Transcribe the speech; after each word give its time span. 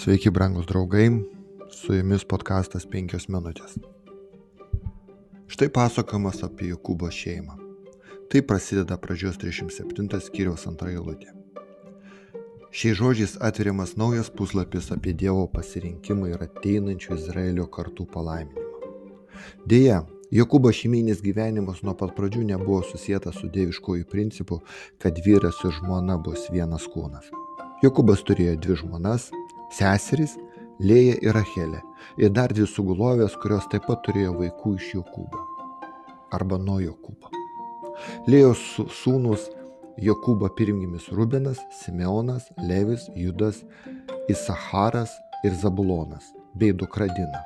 Sveiki, 0.00 0.30
brangus 0.30 0.66
draugai, 0.66 1.10
su 1.70 1.92
jumis 1.92 2.22
podkastas 2.24 2.86
5 2.88 3.26
minutės. 3.28 3.74
Štai 5.52 5.66
pasakojimas 5.76 6.38
apie 6.46 6.70
Jokūbo 6.70 7.10
šeimą. 7.12 7.58
Tai 8.32 8.40
prasideda 8.48 8.96
pradžios 8.96 9.36
37 9.42 10.22
skyriaus 10.24 10.64
antra 10.70 10.88
eilutė. 10.94 11.34
Šiais 12.72 12.96
žodžiais 12.96 13.34
atveriamas 13.44 13.92
naujas 14.00 14.32
puslapis 14.32 14.88
apie 14.96 15.12
Dievo 15.12 15.44
pasirinkimą 15.52 16.30
ir 16.32 16.46
ateinančių 16.46 17.18
Izraelio 17.18 17.68
kartų 17.68 18.08
palaiminimą. 18.08 18.88
Deja, 19.68 20.00
Jokūbo 20.32 20.72
šeiminis 20.72 21.20
gyvenimas 21.20 21.84
nuo 21.84 21.92
pat 21.92 22.16
pradžių 22.16 22.46
nebuvo 22.54 22.80
susijęs 22.88 23.36
su 23.36 23.52
dieviškojų 23.52 24.08
principu, 24.08 24.62
kad 24.96 25.20
vyras 25.28 25.60
ir 25.60 25.76
žmona 25.82 26.16
bus 26.16 26.48
vienas 26.48 26.88
kūnas. 26.88 27.28
Jokūbas 27.84 28.24
turėjo 28.24 28.56
dvi 28.64 28.80
žmonas 28.80 29.28
seserys 29.74 30.36
Lėja 30.80 31.18
ir 31.20 31.34
Rachelė 31.36 31.82
ir 32.16 32.30
dar 32.32 32.54
dvi 32.56 32.64
sugulovės, 32.64 33.34
kurios 33.42 33.66
taip 33.68 33.84
pat 33.84 34.00
turėjo 34.06 34.32
vaikų 34.38 34.78
iš 34.78 34.94
Jokūbo 34.94 35.42
arba 36.32 36.56
nuo 36.58 36.78
Jokūbo. 36.80 37.28
Lėjos 38.30 38.62
sūnus 39.02 39.50
Jokūbo 40.00 40.48
pirmgimis 40.56 41.10
Rubenas, 41.12 41.60
Simeonas, 41.82 42.48
Levis, 42.64 43.10
Judas, 43.12 43.60
Isaharas 44.32 45.12
ir 45.44 45.52
Zabulonas 45.52 46.32
bei 46.56 46.72
dukra 46.72 47.10
Dina. 47.12 47.44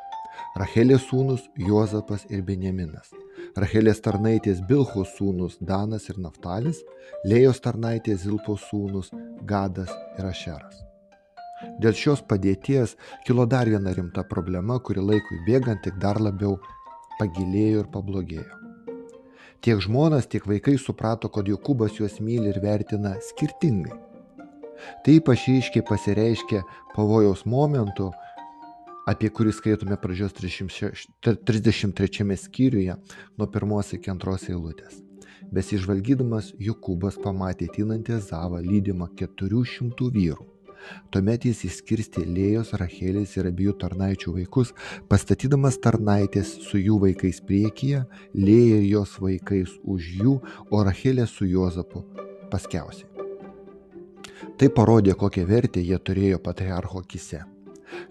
Rachelės 0.54 1.08
sūnus 1.08 1.48
Juozapas 1.58 2.28
ir 2.30 2.46
Benjaminas. 2.46 3.10
Rachelės 3.58 3.98
tarnaitės 4.02 4.62
Bilhos 4.68 5.16
sūnus 5.18 5.58
Danas 5.58 6.06
ir 6.10 6.22
Naftalis, 6.22 6.84
Lėjos 7.26 7.62
tarnaitės 7.66 8.22
Zilpos 8.28 8.70
sūnus 8.70 9.10
Gadas 9.42 9.90
ir 10.18 10.30
Ašeras. 10.30 10.84
Dėl 11.80 11.94
šios 11.94 12.22
padėties 12.28 12.96
kilo 13.26 13.46
dar 13.46 13.70
viena 13.70 13.94
rimta 13.94 14.24
problema, 14.26 14.78
kuri 14.78 15.02
laikui 15.02 15.42
bėgant 15.46 15.84
tik 15.86 15.98
dar 16.02 16.20
labiau 16.20 16.58
pagilėjo 17.20 17.84
ir 17.84 17.90
pablogėjo. 17.94 18.64
Tiek 19.64 19.80
žmonas, 19.80 20.26
tiek 20.28 20.44
vaikai 20.44 20.74
suprato, 20.76 21.30
kad 21.32 21.48
Jokūbas 21.48 21.96
juos 21.96 22.18
myli 22.20 22.50
ir 22.50 22.58
vertina 22.60 23.14
skirtingai. 23.30 23.96
Tai 25.04 25.12
ypač 25.16 25.46
aiškiai 25.48 25.84
pasireiškia 25.88 26.60
pavojaus 26.92 27.46
momentu, 27.48 28.10
apie 29.08 29.30
kurį 29.32 29.52
skaitome 29.56 29.96
pradžios 30.00 30.32
33 30.36 32.36
skyriuje 32.44 32.94
nuo 33.38 33.46
pirmos 33.56 33.92
iki 33.96 34.12
antros 34.12 34.44
eilutės. 34.50 35.00
Besižvalgydamas, 35.54 36.52
Jokūbas 36.60 37.16
pamatė 37.24 37.66
tinantį 37.72 38.20
Zavą 38.26 38.60
lydimą 38.64 39.06
400 39.16 40.10
vyrų. 40.18 40.53
Tuomet 41.14 41.46
jis 41.48 41.64
išskirstė 41.68 42.24
Lėjos, 42.26 42.74
Rachelės 42.80 43.36
ir 43.38 43.48
abiejų 43.50 43.76
tarnaičių 43.80 44.34
vaikus, 44.38 44.74
pastatydamas 45.08 45.80
tarnaitės 45.84 46.56
su 46.66 46.80
jų 46.80 47.00
vaikais 47.06 47.40
priekyje, 47.46 48.04
Lėja 48.34 48.82
ir 48.82 48.86
jos 48.90 49.16
vaikais 49.22 49.78
už 49.84 50.12
jų, 50.20 50.36
o 50.70 50.84
Rachelė 50.84 51.26
su 51.30 51.48
Juozapu 51.48 52.04
paskiausiai. 52.52 53.10
Tai 54.58 54.68
parodė, 54.70 55.14
kokią 55.18 55.46
vertę 55.48 55.82
jie 55.82 55.98
turėjo 55.98 56.38
patriarcho 56.42 57.00
akise. 57.02 57.42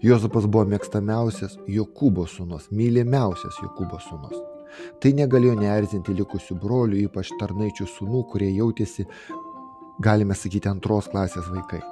Jozapas 0.04 0.46
buvo 0.48 0.64
mėgstamiausias 0.68 1.56
Jokūbo 1.70 2.26
sūnus, 2.28 2.68
mylimiausias 2.72 3.60
Jokūbo 3.62 4.00
sūnus. 4.02 4.36
Tai 5.00 5.12
negalėjo 5.14 5.54
neerzinti 5.60 6.14
likusių 6.18 6.58
brolių, 6.60 7.04
ypač 7.06 7.30
tarnaičių 7.40 7.88
sūnų, 7.96 8.24
kurie 8.32 8.50
jautėsi, 8.56 9.06
galime 10.02 10.34
sakyti, 10.34 10.70
antros 10.72 11.10
klasės 11.12 11.50
vaikai. 11.52 11.82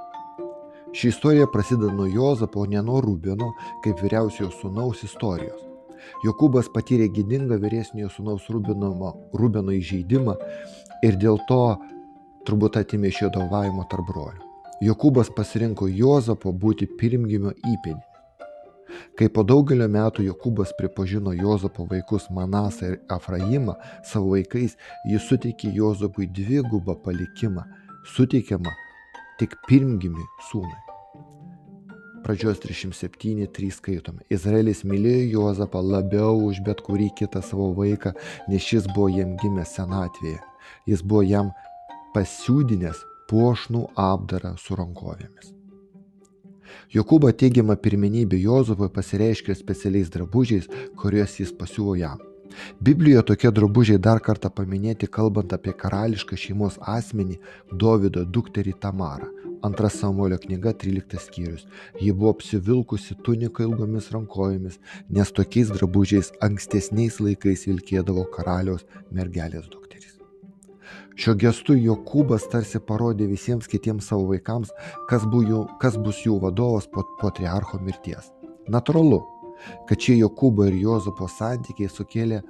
Ši 0.92 1.08
istorija 1.08 1.46
prasideda 1.46 1.92
nuo 1.92 2.06
Jozapo, 2.06 2.66
ne 2.66 2.82
nuo 2.82 3.00
Rubino, 3.00 3.54
kaip 3.84 4.02
vyriausiojo 4.04 4.50
sūnaus 4.52 5.00
istorijos. 5.06 5.62
Jokūbas 6.26 6.68
patyrė 6.74 7.06
gydingą 7.16 7.56
vyresniojo 7.62 8.10
sūnaus 8.12 8.50
Rubino, 8.52 9.12
Rubino 9.32 9.72
įžeidimą 9.72 10.36
ir 11.08 11.16
dėl 11.22 11.40
to 11.48 11.62
turbūt 12.44 12.76
atimė 12.82 13.08
iš 13.08 13.22
jo 13.24 13.32
davavimo 13.38 13.86
tarp 13.88 14.10
brolių. 14.10 14.44
Jokūbas 14.84 15.32
pasirinko 15.32 15.88
Jozapo 15.88 16.52
būti 16.52 16.90
pirmgimio 17.00 17.54
įpėdinį. 17.56 18.08
Kai 19.16 19.30
po 19.32 19.46
daugelio 19.48 19.88
metų 19.88 20.26
Jokūbas 20.28 20.76
pripažino 20.76 21.32
Jozapo 21.32 21.88
vaikus 21.88 22.28
Manasą 22.36 22.92
ir 22.92 23.00
Efraimą 23.16 23.78
savo 24.04 24.34
vaikais, 24.36 24.76
jis 25.08 25.24
suteikė 25.30 25.72
Jozapui 25.72 26.28
dvigubą 26.28 26.98
palikimą, 27.00 27.64
suteikiamą 28.16 28.81
tik 29.42 29.56
pirmgimi 29.66 30.22
sūnui. 30.50 30.78
Pradžios 32.22 32.60
307.3 32.62 33.70
skaitome. 33.74 34.22
Izraelis 34.30 34.84
mylėjo 34.86 35.24
Juozapą 35.32 35.80
labiau 35.82 36.36
už 36.46 36.60
bet 36.62 36.84
kurį 36.86 37.08
kitą 37.18 37.42
savo 37.42 37.72
vaiką, 37.74 38.12
nes 38.46 38.62
šis 38.62 38.86
buvo 38.94 39.08
jam 39.10 39.34
gimęs 39.42 39.74
senatvėje. 39.80 40.38
Jis 40.86 41.02
buvo 41.02 41.24
jam 41.26 41.50
pasiūdinęs 42.14 43.02
puošnų 43.32 43.88
apdarą 43.98 44.54
su 44.62 44.78
rankovėmis. 44.78 45.50
Jokūbo 46.94 47.32
teigiama 47.34 47.74
pirmenybė 47.74 48.38
Jozufui 48.44 48.92
pasireiškia 48.94 49.58
specialiais 49.58 50.12
drabužiais, 50.12 50.70
kuriuos 51.00 51.40
jis 51.42 51.50
pasiūlo 51.58 51.98
jam. 51.98 52.22
Biblijoje 52.80 53.26
tokie 53.30 53.50
drabužiai 53.54 54.00
dar 54.06 54.20
kartą 54.24 54.50
paminėti 54.50 55.08
kalbant 55.16 55.52
apie 55.56 55.74
karališką 55.82 56.38
šeimos 56.44 56.78
asmenį 56.94 57.38
Dovido 57.84 58.24
dukterį 58.24 58.74
Tamarą. 58.84 59.30
Antra 59.62 59.88
Samuelio 59.88 60.38
knyga 60.42 60.72
13 60.74 61.20
skyrius. 61.22 61.66
Ji 62.00 62.12
buvo 62.12 62.32
apsivilkusi 62.34 63.14
tuniką 63.22 63.62
ilgomis 63.68 64.10
rankojomis, 64.14 64.80
nes 65.08 65.30
tokiais 65.30 65.70
drabužiais 65.70 66.32
ankstesniais 66.42 67.20
laikais 67.22 67.68
vilkėdavo 67.70 68.26
karaliaus 68.34 68.82
mergelės 69.14 69.68
dukterys. 69.70 70.18
Šio 71.14 71.36
gestu 71.38 71.76
Jokūbas 71.76 72.48
tarsi 72.50 72.80
parodė 72.82 73.28
visiems 73.30 73.68
kitiems 73.70 74.08
savo 74.10 74.30
vaikams, 74.32 74.72
kas, 75.10 75.28
jų, 75.30 75.66
kas 75.78 75.98
bus 76.00 76.24
jų 76.26 76.40
vadovas 76.42 76.88
po 76.90 77.04
patriarcho 77.20 77.78
mirties. 77.84 78.32
Natūralu, 78.72 79.20
kad 79.88 80.00
šie 80.00 80.18
Jokūbo 80.20 80.66
ir 80.70 80.78
Jozapo 80.80 81.28
santykiai 81.30 81.90
sukėlė 81.92 82.42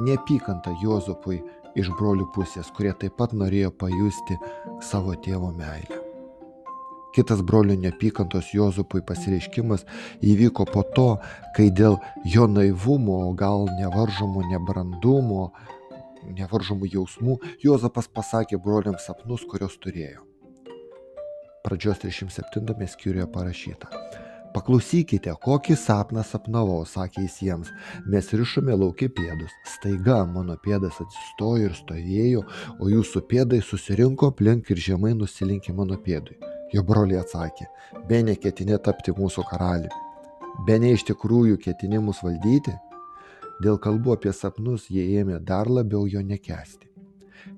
neapykantą 0.00 0.76
Jozapui 0.82 1.40
iš 1.78 1.90
brolių 1.98 2.28
pusės, 2.34 2.70
kurie 2.76 2.92
taip 2.98 3.16
pat 3.18 3.34
norėjo 3.36 3.72
pajusti 3.78 4.38
savo 4.84 5.14
tėvo 5.14 5.52
meilę. 5.56 6.00
Kitas 7.14 7.42
brolio 7.42 7.74
neapykantos 7.74 8.52
Jozupui 8.54 9.02
pasireiškimas 9.02 9.82
įvyko 10.22 10.66
po 10.70 10.84
to, 10.94 11.08
kai 11.56 11.66
dėl 11.74 11.98
jo 12.34 12.46
naivumo, 12.46 13.18
gal 13.34 13.66
nevaržomų 13.80 14.46
nebrandumo, 14.52 15.50
nevaržomų 16.38 16.90
jausmų, 16.94 17.38
Jozapas 17.66 18.06
pasakė 18.06 18.60
broliams 18.62 19.10
sapnus, 19.10 19.42
kuriuos 19.50 19.78
turėjo. 19.82 20.22
Pradžios 21.66 21.98
37 22.06 22.86
skyriuje 22.94 23.26
parašyta. 23.34 23.90
Paklausykite, 24.70 25.32
kokį 25.42 25.74
sapną 25.74 26.22
sapnavau, 26.22 26.84
sakė 26.86 27.24
jis 27.24 27.38
jiems. 27.42 27.70
Mes 28.06 28.28
rišome 28.30 28.76
laukia 28.78 29.08
pėdus. 29.10 29.50
Staiga 29.66 30.20
mano 30.30 30.54
pėdas 30.62 31.00
atsistojo 31.02 31.64
ir 31.66 31.74
stovėjo, 31.74 32.44
o 32.78 32.90
jūsų 32.92 33.24
pėdai 33.32 33.58
susirinko 33.66 34.28
aplink 34.30 34.70
ir 34.70 34.78
žemai 34.78 35.10
nusilinkė 35.18 35.74
mano 35.74 35.98
pėdui. 36.04 36.38
Jo 36.70 36.84
broliai 36.86 37.18
atsakė, 37.18 37.66
be 38.06 38.20
neketinė 38.28 38.78
tapti 38.78 39.10
mūsų 39.18 39.42
karaliumi. 39.50 40.04
Be 40.68 40.78
ne 40.78 40.94
iš 40.94 41.08
tikrųjų 41.10 41.58
ketinimus 41.66 42.22
valdyti. 42.22 42.76
Dėl 43.66 43.82
kalbų 43.82 44.20
apie 44.20 44.30
sapnus 44.30 44.86
jie 44.86 45.02
ėmė 45.18 45.42
dar 45.50 45.66
labiau 45.66 46.06
jo 46.06 46.22
nekesti. 46.22 46.89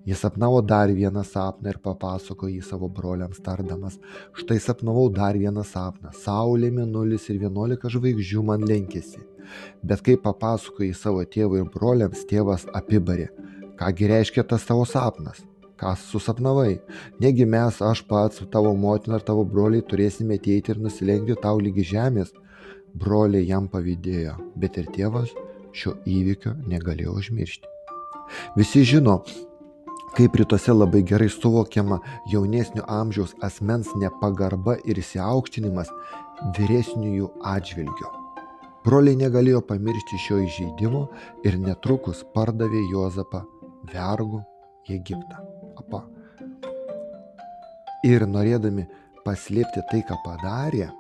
Jis 0.07 0.23
sapnavo 0.25 0.61
dar 0.63 0.91
vieną 0.91 1.23
sapną 1.27 1.71
ir 1.73 1.79
papasakojo 1.83 2.51
jį 2.53 2.63
savo 2.67 2.89
broliams 2.89 3.41
tardamas. 3.45 3.99
Štai 4.39 4.59
sapnavau 4.63 5.09
dar 5.15 5.39
vieną 5.39 5.65
sapną. 5.67 6.11
Saulė, 6.25 6.73
minulis 6.75 7.29
ir 7.31 7.39
vienuolika 7.43 7.91
žvaigždžių 7.93 8.43
man 8.51 8.67
lenkėsi. 8.69 9.23
Bet 9.83 10.03
kai 10.07 10.17
papasakojo 10.17 10.89
jį 10.91 10.99
savo 10.99 11.23
tėvui 11.37 11.63
ir 11.63 11.71
broliams, 11.71 12.27
tėvas 12.31 12.67
apibarė. 12.75 13.31
Kągi 13.79 14.11
reiškia 14.11 14.45
tas 14.47 14.67
tavo 14.69 14.85
sapnas? 14.87 15.43
Ką 15.81 15.97
susapnavai? 15.99 16.77
Negi 17.23 17.47
mes, 17.47 17.81
aš 17.83 18.05
pats, 18.07 18.43
tavo 18.53 18.75
motina 18.79 19.19
ir 19.19 19.25
tavo 19.27 19.43
broliai 19.55 19.83
turėsime 19.83 20.39
ateiti 20.39 20.75
ir 20.75 20.83
nusilenkti 20.83 21.39
tau 21.43 21.59
lygi 21.59 21.89
žemės? 21.95 22.31
Broliai 22.95 23.49
jam 23.49 23.67
pavydėjo, 23.73 24.37
bet 24.63 24.79
ir 24.79 24.91
tėvas 24.95 25.33
šio 25.75 25.97
įvykio 26.07 26.55
negalėjo 26.69 27.17
užmiršti. 27.19 27.71
Visi 28.57 28.85
žino, 28.87 29.23
kaip 30.17 30.37
rytuose 30.41 30.75
labai 30.75 31.03
gerai 31.11 31.29
suvokiama 31.33 32.01
jaunesnio 32.33 32.85
amžiaus 32.89 33.35
asmens 33.49 33.93
nepagarba 34.03 34.77
ir 34.85 35.01
įsiaukštinimas 35.03 35.91
vyresniųjų 36.59 37.29
atžvilgiu. 37.55 38.13
Broliai 38.85 39.19
negalėjo 39.19 39.61
pamiršti 39.69 40.19
šio 40.25 40.41
įžeidimo 40.47 41.05
ir 41.47 41.59
netrukus 41.67 42.25
pardavė 42.35 42.83
Jozapą 42.91 43.45
vergų 43.93 44.43
į 44.89 44.97
Egiptą. 44.99 45.45
Apa. 45.79 46.03
Ir 48.03 48.27
norėdami 48.27 48.89
paslėpti 49.23 49.87
tai, 49.91 50.03
ką 50.03 50.19
padarė, 50.25 50.91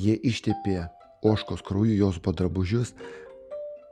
Jie 0.00 0.14
ištepė 0.30 0.86
oškos 1.26 1.64
krauju 1.66 1.96
jos 1.98 2.18
padrabužius 2.22 2.94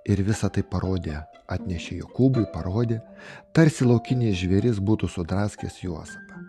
ir 0.09 0.23
visą 0.25 0.49
tai 0.55 0.63
parodė, 0.63 1.19
atnešė 1.49 1.99
Jokūbui, 2.03 2.47
parodė, 2.53 3.01
tarsi 3.57 3.87
laukinis 3.89 4.37
žvėris 4.41 4.81
būtų 4.85 5.09
sudraskęs 5.13 5.81
Juozapą. 5.83 6.43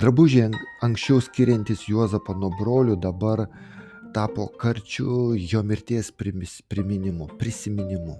Drabužiai 0.00 0.50
anksčiau 0.84 1.20
skiriantis 1.22 1.86
Juozapą 1.88 2.34
nuo 2.38 2.50
brolių 2.58 2.96
dabar 3.00 3.46
tapo 4.12 4.48
karčiu 4.60 5.34
jo 5.36 5.62
mirties 5.62 6.10
priminimu, 6.12 7.30
prisiminimu. 7.40 8.18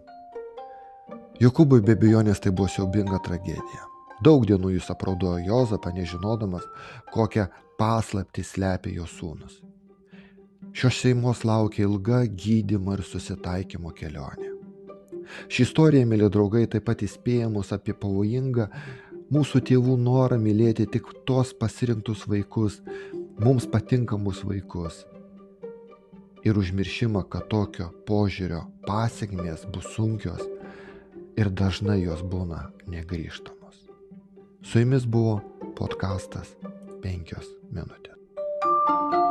Jokūbui 1.42 1.82
be 1.84 1.96
bejonės 1.98 2.40
tai 2.40 2.52
buvo 2.54 2.70
siaubinga 2.70 3.18
tragedija. 3.24 3.88
Daug 4.22 4.44
dienų 4.46 4.76
jis 4.76 4.88
apraudojo 4.92 5.42
Jozapą, 5.42 5.90
nežinodamas, 5.96 6.62
kokią 7.10 7.48
paslaptį 7.80 8.44
slepia 8.46 8.94
jo 9.00 9.08
sūnus. 9.10 9.58
Šios 10.72 11.02
šeimos 11.02 11.42
laukia 11.44 11.88
ilga 11.88 12.22
gydymo 12.30 12.94
ir 12.94 13.02
susitaikymo 13.04 13.90
kelionė. 13.98 14.51
Ši 15.52 15.64
istorija, 15.66 16.08
mėly 16.08 16.28
draugai, 16.32 16.66
taip 16.70 16.86
pat 16.88 17.04
įspėja 17.06 17.48
mus 17.52 17.72
apie 17.74 17.94
pavojingą 17.96 18.68
mūsų 19.32 19.62
tėvų 19.68 19.96
norą 20.00 20.38
mylėti 20.40 20.86
tik 20.92 21.08
tos 21.28 21.54
pasirinktus 21.56 22.26
vaikus, 22.28 22.80
mums 23.40 23.68
patinkamus 23.70 24.42
vaikus. 24.44 25.04
Ir 26.42 26.58
užmiršimą, 26.58 27.24
kad 27.30 27.46
tokio 27.52 27.88
požiūrio 28.08 28.64
pasiekmės 28.88 29.64
bus 29.72 29.86
sunkios 29.94 30.42
ir 31.38 31.52
dažnai 31.54 32.00
jos 32.02 32.24
būna 32.26 32.66
negryžtamos. 32.90 33.86
Su 34.62 34.82
jumis 34.82 35.06
buvo 35.06 35.38
podkastas 35.78 36.56
5 37.06 37.38
minutės. 37.70 39.21